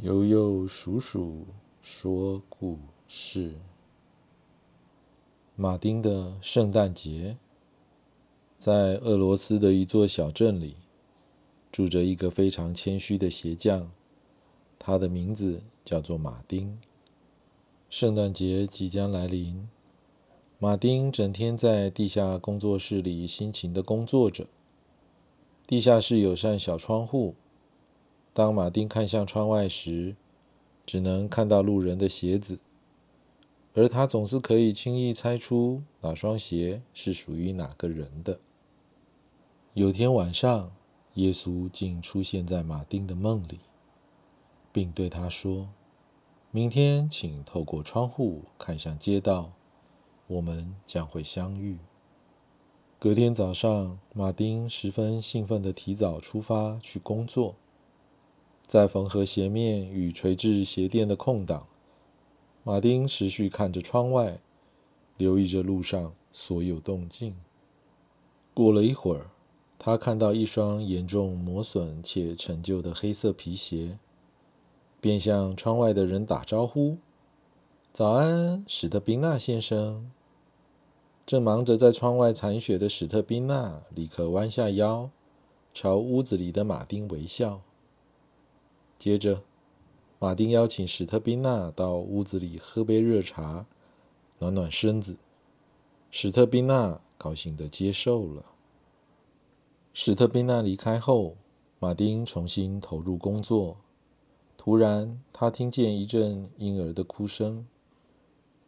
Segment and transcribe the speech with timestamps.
[0.00, 1.44] 悠悠鼠鼠
[1.82, 3.56] 说故事：
[5.56, 7.36] 马丁的圣诞节，
[8.56, 10.76] 在俄罗斯的一座小镇里，
[11.72, 13.90] 住着一个非常谦虚的鞋匠，
[14.78, 16.78] 他的名字叫做马丁。
[17.90, 19.68] 圣诞节即将来临，
[20.60, 24.46] 马丁整天在地下工作室里辛勤的工作着。
[25.66, 27.34] 地下室有扇小窗户。
[28.38, 30.14] 当马丁看向窗外时，
[30.86, 32.60] 只能看到路人的鞋子，
[33.74, 38.38] 而他总是可以轻易猜出哪双鞋是属于哪个人的。
[39.74, 40.70] 有天晚上，
[41.14, 43.58] 耶稣竟出现在马丁的梦里，
[44.70, 45.70] 并对他说
[46.52, 49.50] ：“明天请透过窗户看向街道，
[50.28, 51.78] 我们将会相遇。”
[53.00, 57.56] 隔天早上，马丁十分兴奋地提早出发去工作。
[58.68, 61.66] 在缝合鞋面与垂直鞋垫的空档，
[62.62, 64.42] 马丁持续看着窗外，
[65.16, 67.34] 留意着路上所有动静。
[68.52, 69.30] 过了一会儿，
[69.78, 73.98] 他看到一双严重磨损且陈旧的黑色皮鞋，
[75.00, 76.98] 便向窗外的人打招呼
[77.90, 80.10] ：“早安，史特宾纳先生。”
[81.24, 85.08] 正忙着在窗外铲雪的史特宾纳立刻弯下腰，
[85.72, 87.62] 朝屋子里的马丁微笑。
[88.98, 89.42] 接着，
[90.18, 93.64] 马丁邀请史特宾娜到屋子里喝杯热茶，
[94.40, 95.16] 暖暖身子。
[96.10, 98.44] 史特宾娜高兴地接受了。
[99.92, 101.36] 史特宾娜离开后，
[101.78, 103.76] 马丁重新投入工作。
[104.56, 107.64] 突然，他听见一阵婴儿的哭声，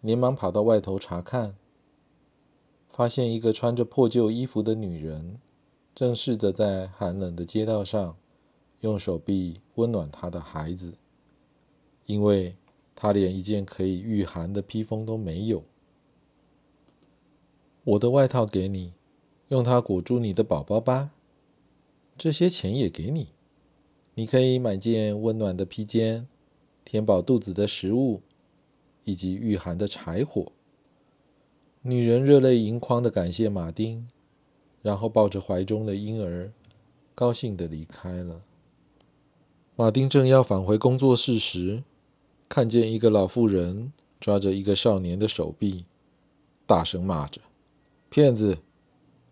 [0.00, 1.56] 连忙跑到外头查看，
[2.88, 5.40] 发现一个穿着破旧衣服的女人，
[5.92, 8.16] 正试着在寒冷的街道上。
[8.80, 10.94] 用手臂温暖他的孩子，
[12.06, 12.56] 因为
[12.94, 15.62] 他连一件可以御寒的披风都没有。
[17.84, 18.92] 我的外套给你，
[19.48, 21.10] 用它裹住你的宝宝吧。
[22.16, 23.28] 这些钱也给你，
[24.14, 26.28] 你可以买件温暖的披肩，
[26.84, 28.20] 填饱肚子的食物，
[29.04, 30.52] 以及御寒的柴火。
[31.82, 34.06] 女人热泪盈眶地感谢马丁，
[34.82, 36.52] 然后抱着怀中的婴儿，
[37.14, 38.42] 高兴地离开了。
[39.80, 41.82] 马丁正要返回工作室时，
[42.50, 45.86] 看见一个老妇人抓着一个少年的手臂，
[46.66, 47.40] 大声骂着
[48.10, 48.58] ：“骗子，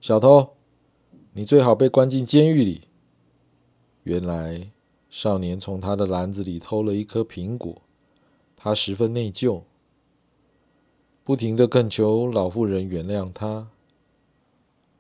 [0.01, 0.55] 小偷，
[1.35, 2.85] 你最好被关进监狱里。”
[4.05, 4.71] 原来，
[5.11, 7.83] 少年从他的篮子里偷了一颗苹果，
[8.57, 9.61] 他十分内疚，
[11.25, 13.69] 不停地恳求老妇人原谅他。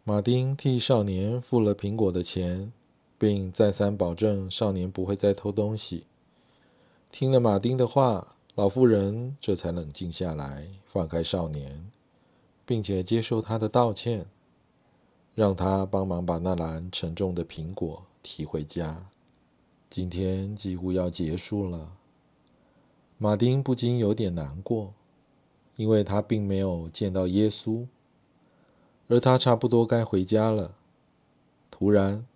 [0.05, 2.71] 马丁替少年付了苹果的钱。
[3.19, 6.07] 并再三保证少年不会再偷东西。
[7.11, 11.91] 听了马丁的话，老妇人这才冷静下来，放开少年，
[12.65, 14.27] 并且接受他的道歉，
[15.35, 19.11] 让他帮忙把那篮沉重的苹果提回家。
[19.91, 21.97] 今天几乎要结束了，
[23.17, 24.93] 马丁不禁有点难过，
[25.77, 27.87] 因为他并没有见到耶稣，
[29.09, 30.75] 而他差不多该回家了。
[31.71, 32.27] 突然，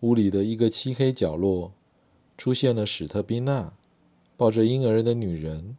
[0.00, 1.72] 屋里的一个漆黑角落，
[2.36, 3.72] 出现了史特宾娜
[4.36, 5.76] 抱着婴儿的女人、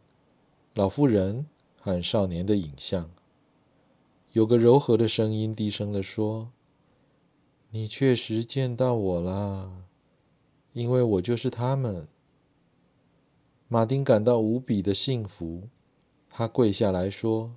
[0.74, 1.46] 老妇人
[1.78, 3.10] 和少年的影像。
[4.32, 6.52] 有个柔和的声音低声地说
[7.72, 9.84] ：“你确实见到我啦，
[10.72, 12.06] 因为我就是他们。”
[13.66, 15.68] 马丁感到无比的幸福，
[16.28, 17.56] 他跪下来说：“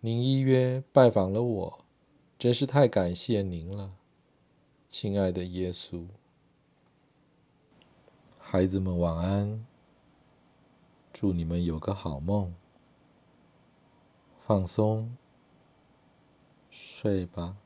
[0.00, 1.84] 您依约拜访了我，
[2.38, 3.98] 真是太感谢您了。”
[5.02, 6.04] 亲爱的耶稣，
[8.38, 9.64] 孩子们晚安，
[11.10, 12.54] 祝你们有个好梦，
[14.40, 15.16] 放松，
[16.68, 17.56] 睡吧。